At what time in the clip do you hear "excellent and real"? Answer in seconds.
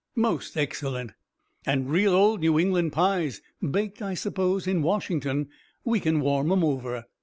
0.57-2.13